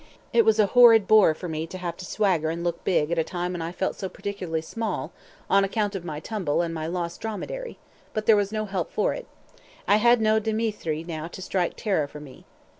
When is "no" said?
8.51-8.65, 10.19-10.39